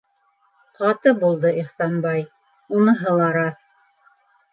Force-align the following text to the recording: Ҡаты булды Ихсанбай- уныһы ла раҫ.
Ҡаты 0.77 1.11
булды 1.23 1.51
Ихсанбай- 1.63 2.23
уныһы 2.79 3.13
ла 3.21 3.29
раҫ. 3.37 3.61